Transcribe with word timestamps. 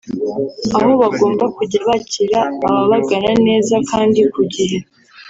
aho 0.77 0.91
bagomba 1.01 1.45
kujya 1.55 1.79
bakira 1.89 2.39
ababagana 2.69 3.31
neza 3.47 3.75
kandi 3.89 4.19
ku 4.33 4.41
gihe 4.53 4.77